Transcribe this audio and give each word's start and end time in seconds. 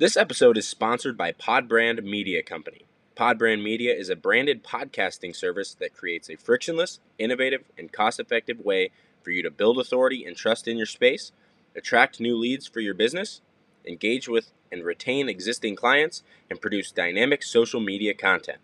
This 0.00 0.16
episode 0.16 0.56
is 0.56 0.68
sponsored 0.68 1.16
by 1.16 1.32
Podbrand 1.32 2.04
Media 2.04 2.40
Company. 2.40 2.82
Podbrand 3.16 3.64
Media 3.64 3.92
is 3.92 4.08
a 4.08 4.14
branded 4.14 4.62
podcasting 4.62 5.34
service 5.34 5.74
that 5.74 5.96
creates 5.96 6.30
a 6.30 6.36
frictionless, 6.36 7.00
innovative, 7.18 7.64
and 7.76 7.92
cost 7.92 8.20
effective 8.20 8.60
way 8.60 8.90
for 9.24 9.32
you 9.32 9.42
to 9.42 9.50
build 9.50 9.76
authority 9.76 10.24
and 10.24 10.36
trust 10.36 10.68
in 10.68 10.76
your 10.76 10.86
space, 10.86 11.32
attract 11.74 12.20
new 12.20 12.36
leads 12.36 12.68
for 12.68 12.78
your 12.78 12.94
business, 12.94 13.40
engage 13.84 14.28
with 14.28 14.52
and 14.70 14.84
retain 14.84 15.28
existing 15.28 15.74
clients, 15.74 16.22
and 16.48 16.60
produce 16.60 16.92
dynamic 16.92 17.42
social 17.42 17.80
media 17.80 18.14
content. 18.14 18.58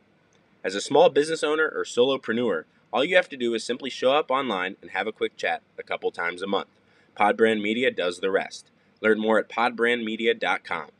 As 0.62 0.76
a 0.76 0.80
small 0.80 1.08
business 1.08 1.42
owner 1.42 1.68
or 1.68 1.82
solopreneur, 1.82 2.62
all 2.92 3.04
you 3.04 3.16
have 3.16 3.28
to 3.30 3.36
do 3.36 3.54
is 3.54 3.64
simply 3.64 3.90
show 3.90 4.12
up 4.12 4.30
online 4.30 4.76
and 4.80 4.92
have 4.92 5.08
a 5.08 5.12
quick 5.12 5.36
chat 5.36 5.62
a 5.76 5.82
couple 5.82 6.12
times 6.12 6.42
a 6.42 6.46
month. 6.46 6.68
Podbrand 7.18 7.60
Media 7.60 7.90
does 7.90 8.20
the 8.20 8.30
rest. 8.30 8.70
Learn 9.00 9.18
more 9.18 9.40
at 9.40 9.48
podbrandmedia.com. 9.48 10.90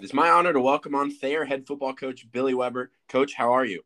It 0.00 0.04
is 0.04 0.14
my 0.14 0.30
honor 0.30 0.52
to 0.52 0.60
welcome 0.60 0.94
on 0.94 1.10
Thayer 1.10 1.44
head 1.44 1.66
football 1.66 1.92
coach 1.92 2.24
Billy 2.30 2.54
Webber. 2.54 2.92
Coach, 3.08 3.34
how 3.34 3.52
are 3.52 3.64
you? 3.64 3.82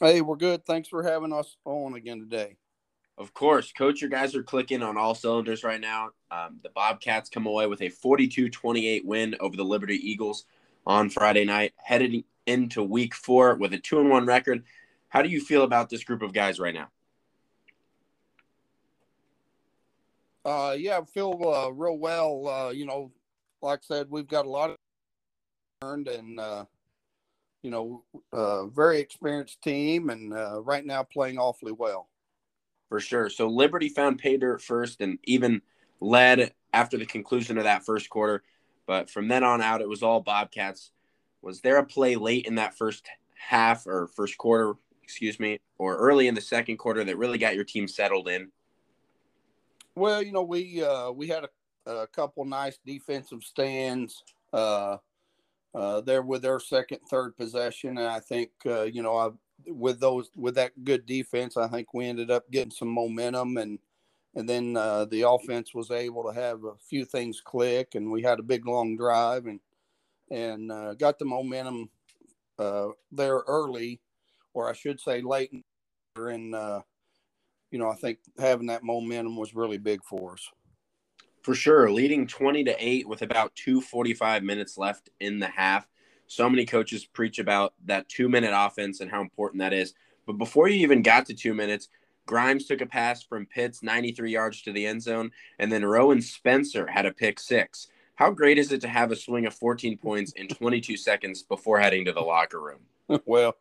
Hey, 0.00 0.22
we're 0.22 0.34
good. 0.34 0.66
Thanks 0.66 0.88
for 0.88 1.04
having 1.04 1.32
us 1.32 1.56
on 1.64 1.94
again 1.94 2.18
today. 2.18 2.56
Of 3.16 3.32
course, 3.32 3.70
coach, 3.70 4.00
your 4.00 4.10
guys 4.10 4.34
are 4.34 4.42
clicking 4.42 4.82
on 4.82 4.96
all 4.96 5.14
cylinders 5.14 5.62
right 5.62 5.80
now. 5.80 6.10
Um, 6.32 6.58
the 6.64 6.70
Bobcats 6.70 7.30
come 7.30 7.46
away 7.46 7.68
with 7.68 7.80
a 7.80 7.90
42 7.90 8.50
28 8.50 9.06
win 9.06 9.36
over 9.38 9.56
the 9.56 9.64
Liberty 9.64 9.94
Eagles 9.94 10.46
on 10.84 11.10
Friday 11.10 11.44
night, 11.44 11.72
headed 11.76 12.24
into 12.46 12.82
week 12.82 13.14
four 13.14 13.54
with 13.54 13.72
a 13.72 13.78
2 13.78 14.00
and 14.00 14.10
1 14.10 14.26
record. 14.26 14.64
How 15.10 15.22
do 15.22 15.28
you 15.28 15.40
feel 15.40 15.62
about 15.62 15.90
this 15.90 16.02
group 16.02 16.22
of 16.22 16.32
guys 16.32 16.58
right 16.58 16.74
now? 16.74 16.88
Uh, 20.44 20.72
yeah, 20.76 20.98
I 20.98 21.04
feel 21.04 21.40
uh, 21.54 21.70
real 21.70 21.98
well. 21.98 22.48
Uh, 22.48 22.70
you 22.70 22.84
know, 22.84 23.12
like 23.66 23.80
I 23.80 23.94
said, 23.94 24.06
we've 24.10 24.28
got 24.28 24.46
a 24.46 24.50
lot 24.50 24.70
of 24.70 24.76
learned 25.82 26.08
and, 26.08 26.40
uh, 26.40 26.64
you 27.62 27.70
know, 27.70 28.02
uh, 28.32 28.66
very 28.66 29.00
experienced 29.00 29.60
team 29.62 30.10
and 30.10 30.32
uh, 30.32 30.60
right 30.62 30.84
now 30.84 31.02
playing 31.02 31.38
awfully 31.38 31.72
well 31.72 32.08
for 32.88 33.00
sure. 33.00 33.28
So 33.28 33.48
Liberty 33.48 33.88
found 33.88 34.18
pay 34.18 34.36
dirt 34.36 34.62
first 34.62 35.00
and 35.00 35.18
even 35.24 35.62
led 36.00 36.52
after 36.72 36.96
the 36.96 37.06
conclusion 37.06 37.58
of 37.58 37.64
that 37.64 37.84
first 37.84 38.08
quarter. 38.10 38.42
But 38.86 39.10
from 39.10 39.28
then 39.28 39.42
on 39.42 39.60
out, 39.60 39.80
it 39.80 39.88
was 39.88 40.02
all 40.02 40.20
Bobcats. 40.20 40.92
Was 41.42 41.60
there 41.60 41.78
a 41.78 41.84
play 41.84 42.16
late 42.16 42.46
in 42.46 42.56
that 42.56 42.76
first 42.76 43.06
half 43.34 43.86
or 43.86 44.08
first 44.08 44.38
quarter, 44.38 44.74
excuse 45.02 45.38
me, 45.40 45.58
or 45.78 45.96
early 45.96 46.28
in 46.28 46.34
the 46.34 46.40
second 46.40 46.76
quarter 46.76 47.02
that 47.04 47.18
really 47.18 47.38
got 47.38 47.54
your 47.54 47.64
team 47.64 47.88
settled 47.88 48.28
in? 48.28 48.50
Well, 49.94 50.22
you 50.22 50.32
know, 50.32 50.42
we 50.42 50.82
uh, 50.82 51.10
we 51.10 51.28
had 51.28 51.44
a, 51.44 51.48
a 51.86 52.06
couple 52.06 52.44
nice 52.44 52.78
defensive 52.84 53.42
stands 53.42 54.22
uh, 54.52 54.98
uh, 55.74 56.00
there 56.00 56.22
with 56.22 56.42
their 56.42 56.60
second, 56.60 56.98
third 57.08 57.36
possession, 57.36 57.98
and 57.98 58.06
I 58.06 58.20
think 58.20 58.50
uh, 58.66 58.82
you 58.82 59.02
know 59.02 59.16
I 59.16 59.30
with 59.66 60.00
those 60.00 60.30
with 60.36 60.54
that 60.56 60.84
good 60.84 61.06
defense, 61.06 61.56
I 61.56 61.68
think 61.68 61.94
we 61.94 62.06
ended 62.06 62.30
up 62.30 62.50
getting 62.50 62.70
some 62.70 62.88
momentum 62.88 63.56
and 63.56 63.78
and 64.34 64.48
then 64.48 64.76
uh, 64.76 65.06
the 65.06 65.22
offense 65.22 65.74
was 65.74 65.90
able 65.90 66.22
to 66.24 66.38
have 66.38 66.64
a 66.64 66.74
few 66.90 67.06
things 67.06 67.40
click 67.40 67.94
and 67.94 68.10
we 68.10 68.22
had 68.22 68.38
a 68.38 68.42
big 68.42 68.66
long 68.66 68.96
drive 68.96 69.46
and 69.46 69.60
and 70.30 70.70
uh, 70.70 70.94
got 70.94 71.18
the 71.18 71.24
momentum 71.24 71.88
uh, 72.58 72.88
there 73.12 73.42
early, 73.46 74.00
or 74.52 74.68
I 74.68 74.72
should 74.74 75.00
say 75.00 75.22
late. 75.22 75.52
And 76.16 76.54
you 77.70 77.78
know, 77.78 77.90
I 77.90 77.94
think 77.94 78.18
having 78.38 78.68
that 78.68 78.84
momentum 78.84 79.36
was 79.36 79.54
really 79.54 79.78
big 79.78 80.02
for 80.04 80.32
us. 80.32 80.50
For 81.46 81.54
sure, 81.54 81.92
leading 81.92 82.26
twenty 82.26 82.64
to 82.64 82.74
eight 82.76 83.06
with 83.06 83.22
about 83.22 83.54
two 83.54 83.80
forty 83.80 84.14
five 84.14 84.42
minutes 84.42 84.76
left 84.76 85.10
in 85.20 85.38
the 85.38 85.46
half 85.46 85.86
so 86.26 86.50
many 86.50 86.66
coaches 86.66 87.06
preach 87.06 87.38
about 87.38 87.74
that 87.84 88.08
two 88.08 88.28
minute 88.28 88.52
offense 88.52 88.98
and 88.98 89.08
how 89.08 89.20
important 89.20 89.60
that 89.60 89.72
is. 89.72 89.94
But 90.26 90.38
before 90.38 90.66
you 90.66 90.80
even 90.80 91.02
got 91.02 91.26
to 91.26 91.34
two 91.34 91.54
minutes, 91.54 91.88
Grimes 92.26 92.66
took 92.66 92.80
a 92.80 92.86
pass 92.86 93.22
from 93.22 93.46
Pitts 93.46 93.80
93 93.80 94.32
yards 94.32 94.62
to 94.62 94.72
the 94.72 94.86
end 94.86 95.04
zone, 95.04 95.30
and 95.60 95.70
then 95.70 95.84
Rowan 95.84 96.20
Spencer 96.20 96.84
had 96.84 97.06
a 97.06 97.12
pick 97.12 97.38
six. 97.38 97.86
How 98.16 98.32
great 98.32 98.58
is 98.58 98.72
it 98.72 98.80
to 98.80 98.88
have 98.88 99.12
a 99.12 99.16
swing 99.16 99.46
of 99.46 99.54
14 99.54 99.98
points 99.98 100.32
in 100.32 100.48
22 100.48 100.96
seconds 100.96 101.44
before 101.44 101.78
heading 101.78 102.06
to 102.06 102.12
the 102.12 102.22
locker 102.22 102.60
room? 102.60 102.80
well, 103.24 103.54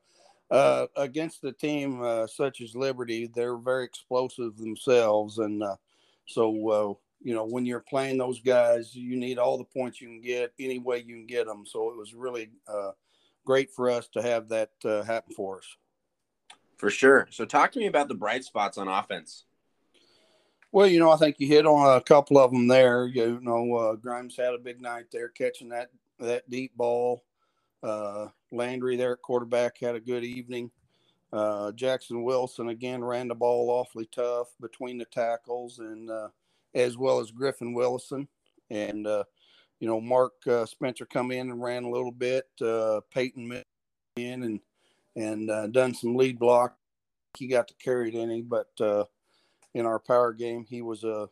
uh, 0.50 0.88
against 0.96 1.44
a 1.44 1.52
team 1.52 2.02
uh, 2.02 2.26
such 2.26 2.62
as 2.62 2.76
Liberty, 2.76 3.28
they're 3.28 3.58
very 3.58 3.86
explosive 3.86 4.58
themselves, 4.58 5.38
and 5.38 5.62
uh, 5.62 5.76
so 6.26 6.70
uh, 6.70 7.05
you 7.26 7.34
know, 7.34 7.44
when 7.44 7.66
you're 7.66 7.80
playing 7.80 8.20
those 8.20 8.40
guys, 8.40 8.96
you 8.96 9.18
need 9.18 9.40
all 9.40 9.58
the 9.58 9.64
points 9.64 10.00
you 10.00 10.08
can 10.08 10.22
get 10.22 10.54
any 10.60 10.78
way 10.78 11.00
you 11.00 11.16
can 11.16 11.26
get 11.26 11.48
them. 11.48 11.66
So 11.66 11.90
it 11.90 11.98
was 11.98 12.14
really 12.14 12.52
uh, 12.68 12.92
great 13.44 13.72
for 13.72 13.90
us 13.90 14.08
to 14.10 14.22
have 14.22 14.48
that 14.50 14.70
uh, 14.86 15.02
happen 15.02 15.34
for 15.34 15.58
us. 15.58 15.76
For 16.78 16.92
sure. 16.92 17.28
So 17.32 17.44
talk 17.44 17.72
to 17.72 17.80
me 17.80 17.88
about 17.88 18.10
the 18.10 18.14
bright 18.14 18.44
spots 18.44 18.78
on 18.78 18.88
offense. 18.88 19.46
Well, 20.72 20.86
you 20.86 21.00
know, 21.00 21.10
I 21.10 21.18
think 21.18 21.38
you 21.40 21.48
hit 21.48 21.66
on 21.66 21.98
a 21.98 22.02
couple 22.02 22.38
of 22.38 22.52
them 22.52 22.68
there. 22.68 23.08
You 23.08 23.40
know, 23.42 23.74
uh, 23.74 23.96
Grimes 23.96 24.38
had 24.38 24.54
a 24.54 24.60
big 24.60 24.80
night 24.80 25.06
there 25.12 25.30
catching 25.30 25.70
that 25.70 25.90
that 26.20 26.48
deep 26.48 26.78
ball. 26.78 27.24
Uh, 27.82 28.28
Landry 28.52 28.98
there 28.98 29.14
at 29.14 29.22
quarterback 29.24 29.80
had 29.80 29.96
a 29.96 30.00
good 30.00 30.24
evening. 30.24 30.70
Uh, 31.34 31.72
Jackson 31.72 32.24
Wilson 32.24 32.70
again 32.70 33.04
ran 33.04 33.30
the 33.30 33.36
ball 33.36 33.72
awfully 33.72 34.08
tough 34.12 34.50
between 34.62 35.00
the 35.00 35.06
tackles 35.06 35.80
and 35.80 36.12
uh, 36.12 36.28
as 36.76 36.98
well 36.98 37.20
as 37.20 37.32
Griffin 37.32 37.74
Willison. 37.74 38.28
And, 38.70 39.08
uh, 39.08 39.24
you 39.80 39.88
know, 39.88 40.00
Mark 40.00 40.34
uh, 40.48 40.66
Spencer 40.66 41.06
come 41.06 41.32
in 41.32 41.50
and 41.50 41.64
ran 41.64 41.84
a 41.84 41.90
little 41.90 42.12
bit. 42.12 42.46
Uh, 42.62 43.02
Peyton 43.12 43.64
in 44.16 44.44
and 44.44 44.60
and 45.16 45.50
uh, 45.50 45.68
done 45.68 45.94
some 45.94 46.16
lead 46.16 46.38
block. 46.38 46.78
He 47.38 47.48
got 47.48 47.70
to 47.70 47.74
carry 47.76 48.10
it 48.10 48.18
any, 48.18 48.42
but 48.42 48.70
uh, 48.80 49.06
in 49.74 49.86
our 49.86 50.00
power 50.00 50.34
game, 50.34 50.66
he 50.68 50.82
was 50.82 51.04
a 51.04 51.30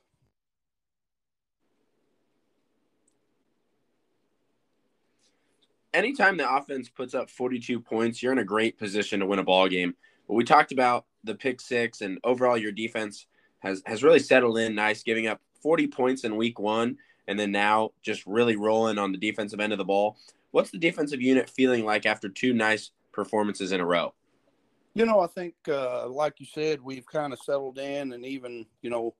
anytime 5.94 6.38
the 6.38 6.52
offense 6.52 6.90
puts 6.90 7.14
up 7.14 7.30
42 7.30 7.80
points, 7.80 8.22
you're 8.22 8.32
in 8.32 8.40
a 8.40 8.46
great 8.46 8.78
position 8.78 9.20
to 9.20 9.26
win 9.26 9.40
a 9.40 9.44
ball 9.44 9.68
game. 9.68 9.96
But 10.28 10.34
we 10.36 10.44
talked 10.44 10.72
about 10.72 11.06
the 11.24 11.36
pick 11.36 11.62
six 11.62 12.02
and 12.02 12.20
overall 12.24 12.58
your 12.58 12.72
defense 12.72 13.28
has 13.64 13.82
has 13.86 14.04
really 14.04 14.20
settled 14.20 14.58
in 14.60 14.76
nice, 14.76 15.04
giving 15.04 15.28
up 15.28 15.42
40 15.62 15.88
points 15.88 16.24
in 16.24 16.36
week 16.36 16.60
one, 16.60 16.98
and 17.28 17.40
then 17.40 17.52
now 17.52 17.92
just 18.02 18.26
really 18.28 18.56
rolling 18.56 18.98
on 18.98 19.12
the 19.12 19.18
defensive 19.18 19.60
end 19.60 19.72
of 19.72 19.78
the 19.78 19.86
ball. 19.86 20.18
What's 20.52 20.70
the 20.70 20.78
defensive 20.78 21.22
unit 21.22 21.50
feeling 21.50 21.86
like 21.86 22.06
after 22.06 22.30
two 22.30 22.54
nice 22.54 22.92
performances 23.12 23.72
in 23.72 23.80
a 23.80 23.86
row? 23.86 24.14
You 24.94 25.06
know, 25.08 25.22
I 25.22 25.28
think, 25.28 25.56
uh, 25.68 26.08
like 26.08 26.40
you 26.40 26.46
said, 26.46 26.80
we've 26.82 27.06
kind 27.06 27.34
of 27.34 27.40
settled 27.40 27.80
in, 27.80 28.14
and 28.14 28.26
even 28.26 28.66
you 28.82 28.90
know, 28.90 29.16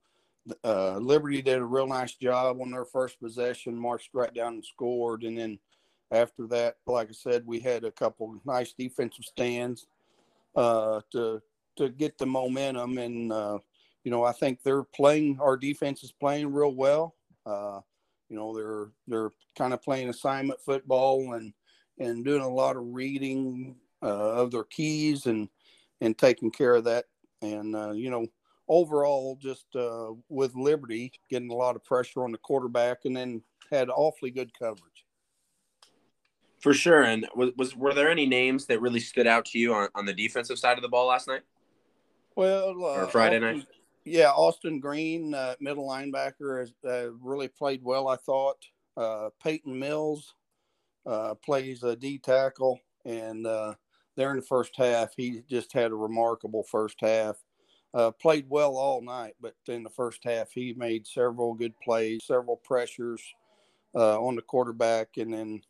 uh, 0.62 0.98
Liberty 0.98 1.42
did 1.42 1.58
a 1.58 1.64
real 1.64 1.86
nice 1.86 2.14
job 2.14 2.60
on 2.60 2.70
their 2.70 2.84
first 2.84 3.18
possession, 3.18 3.76
marched 3.76 4.10
right 4.12 4.32
down 4.32 4.54
and 4.54 4.64
scored, 4.64 5.24
and 5.24 5.36
then 5.36 5.58
after 6.10 6.46
that, 6.48 6.76
like 6.86 7.08
I 7.08 7.12
said, 7.12 7.44
we 7.46 7.60
had 7.60 7.84
a 7.84 7.90
couple 7.90 8.38
nice 8.44 8.72
defensive 8.72 9.24
stands 9.24 9.86
uh, 10.54 11.00
to 11.12 11.40
to 11.76 11.88
get 11.88 12.18
the 12.18 12.26
momentum, 12.26 12.98
and 12.98 13.32
uh, 13.32 13.58
you 14.04 14.10
know, 14.10 14.22
I 14.24 14.32
think 14.32 14.62
they're 14.62 14.84
playing. 14.84 15.38
Our 15.40 15.56
defense 15.56 16.04
is 16.04 16.12
playing 16.12 16.52
real 16.52 16.74
well. 16.74 17.14
Uh, 17.44 17.80
you 18.28 18.36
know, 18.36 18.54
they're 18.54 18.88
they're 19.06 19.30
kind 19.56 19.72
of 19.72 19.82
playing 19.82 20.10
assignment 20.10 20.60
football 20.60 21.32
and 21.32 21.52
and 21.98 22.24
doing 22.24 22.42
a 22.42 22.48
lot 22.48 22.76
of 22.76 22.82
reading 22.86 23.76
uh, 24.02 24.06
of 24.06 24.50
their 24.50 24.64
keys 24.64 25.26
and 25.26 25.48
and 26.00 26.16
taking 26.16 26.50
care 26.50 26.74
of 26.74 26.84
that. 26.84 27.06
And 27.42 27.74
uh, 27.74 27.92
you 27.92 28.10
know, 28.10 28.26
overall, 28.68 29.38
just 29.40 29.66
uh, 29.74 30.12
with 30.28 30.54
Liberty 30.54 31.12
getting 31.30 31.50
a 31.50 31.54
lot 31.54 31.76
of 31.76 31.84
pressure 31.84 32.22
on 32.22 32.32
the 32.32 32.38
quarterback, 32.38 32.98
and 33.04 33.16
then 33.16 33.42
had 33.70 33.88
awfully 33.88 34.30
good 34.30 34.56
coverage. 34.58 35.04
For 36.60 36.72
sure. 36.72 37.02
And 37.02 37.26
was, 37.34 37.50
was 37.56 37.76
were 37.76 37.92
there 37.92 38.10
any 38.10 38.26
names 38.26 38.66
that 38.66 38.80
really 38.80 39.00
stood 39.00 39.26
out 39.26 39.44
to 39.46 39.58
you 39.58 39.74
on, 39.74 39.88
on 39.94 40.06
the 40.06 40.14
defensive 40.14 40.58
side 40.58 40.78
of 40.78 40.82
the 40.82 40.88
ball 40.88 41.08
last 41.08 41.28
night? 41.28 41.42
Well, 42.36 42.70
uh, 42.82 43.02
or 43.02 43.06
Friday 43.06 43.38
night. 43.38 43.66
Yeah, 44.04 44.30
Austin 44.30 44.80
Green, 44.80 45.34
uh, 45.34 45.54
middle 45.60 45.88
linebacker, 45.88 46.60
has 46.60 46.72
uh, 46.86 47.12
really 47.20 47.48
played 47.48 47.82
well. 47.82 48.08
I 48.08 48.16
thought 48.16 48.64
Uh, 48.96 49.30
Peyton 49.42 49.76
Mills 49.76 50.34
uh, 51.06 51.34
plays 51.34 51.82
a 51.82 51.96
D 51.96 52.18
tackle, 52.18 52.78
and 53.04 53.46
uh, 53.46 53.74
there 54.16 54.30
in 54.30 54.36
the 54.36 54.46
first 54.46 54.76
half, 54.76 55.14
he 55.16 55.42
just 55.48 55.72
had 55.72 55.90
a 55.90 55.96
remarkable 55.96 56.62
first 56.62 57.00
half. 57.00 57.36
Uh, 57.92 58.10
played 58.10 58.46
well 58.48 58.76
all 58.76 59.00
night, 59.02 59.34
but 59.40 59.54
in 59.68 59.82
the 59.82 59.90
first 59.90 60.22
half, 60.24 60.52
he 60.52 60.74
made 60.74 61.06
several 61.06 61.54
good 61.54 61.74
plays, 61.80 62.24
several 62.24 62.56
pressures 62.56 63.22
on 63.94 64.36
the 64.36 64.42
quarterback, 64.42 65.16
and 65.16 65.32
then 65.32 65.62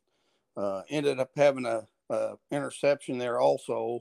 ended 0.91 1.19
up 1.21 1.31
having 1.37 1.67
a, 1.67 1.87
interception 2.51 3.19
there 3.19 3.41
also 3.41 4.01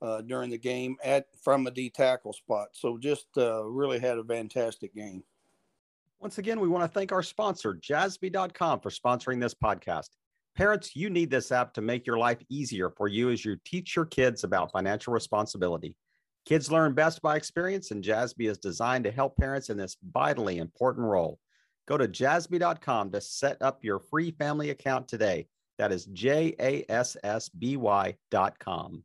uh, 0.00 0.20
during 0.22 0.50
the 0.50 0.58
game 0.58 0.96
at 1.02 1.26
from 1.42 1.66
a 1.66 1.70
D 1.70 1.90
tackle 1.90 2.32
spot. 2.32 2.68
So 2.72 2.98
just 2.98 3.26
uh, 3.36 3.64
really 3.64 3.98
had 3.98 4.18
a 4.18 4.24
fantastic 4.24 4.94
game. 4.94 5.22
Once 6.20 6.38
again, 6.38 6.58
we 6.58 6.68
want 6.68 6.82
to 6.82 6.88
thank 6.88 7.12
our 7.12 7.22
sponsor, 7.22 7.74
Jassby.com, 7.74 8.80
for 8.80 8.90
sponsoring 8.90 9.40
this 9.40 9.54
podcast. 9.54 10.08
Parents, 10.56 10.96
you 10.96 11.10
need 11.10 11.30
this 11.30 11.52
app 11.52 11.72
to 11.74 11.80
make 11.80 12.04
your 12.04 12.18
life 12.18 12.42
easier 12.48 12.90
for 12.90 13.06
you 13.06 13.30
as 13.30 13.44
you 13.44 13.56
teach 13.64 13.94
your 13.94 14.06
kids 14.06 14.42
about 14.42 14.72
financial 14.72 15.12
responsibility. 15.12 15.94
Kids 16.44 16.72
learn 16.72 16.94
best 16.94 17.22
by 17.22 17.36
experience, 17.36 17.92
and 17.92 18.02
Jassby 18.02 18.50
is 18.50 18.58
designed 18.58 19.04
to 19.04 19.12
help 19.12 19.36
parents 19.36 19.70
in 19.70 19.76
this 19.76 19.96
vitally 20.10 20.58
important 20.58 21.06
role. 21.06 21.38
Go 21.86 21.96
to 21.96 22.08
jassby.com 22.08 23.12
to 23.12 23.20
set 23.20 23.62
up 23.62 23.84
your 23.84 24.00
free 24.00 24.32
family 24.32 24.70
account 24.70 25.06
today. 25.06 25.46
That 25.78 25.92
is 25.92 26.06
J 26.06 26.54
A 26.58 26.84
S 26.88 27.16
S 27.22 27.48
B 27.48 27.76
Y.com. 27.76 29.04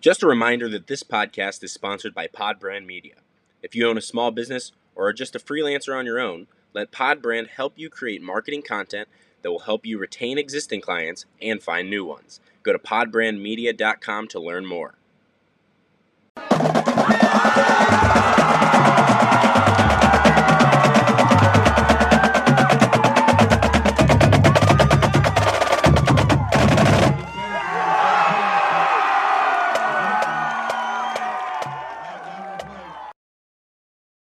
Just 0.00 0.22
a 0.22 0.28
reminder 0.28 0.68
that 0.68 0.86
this 0.86 1.02
podcast 1.02 1.64
is 1.64 1.72
sponsored 1.72 2.14
by 2.14 2.28
Podbrand 2.28 2.86
Media. 2.86 3.14
If 3.64 3.74
you 3.74 3.88
own 3.88 3.98
a 3.98 4.00
small 4.00 4.30
business 4.30 4.70
or 4.94 5.08
are 5.08 5.12
just 5.12 5.34
a 5.34 5.40
freelancer 5.40 5.96
on 5.96 6.06
your 6.06 6.20
own, 6.20 6.46
let 6.72 6.92
Podbrand 6.92 7.48
help 7.48 7.72
you 7.74 7.90
create 7.90 8.22
marketing 8.22 8.62
content 8.62 9.08
that 9.42 9.50
will 9.50 9.58
help 9.58 9.84
you 9.84 9.98
retain 9.98 10.38
existing 10.38 10.82
clients 10.82 11.26
and 11.42 11.60
find 11.60 11.90
new 11.90 12.04
ones. 12.04 12.38
Go 12.62 12.72
to 12.72 12.78
podbrandmedia.com 12.78 14.28
to 14.28 14.38
learn 14.38 14.66
more. 14.66 14.94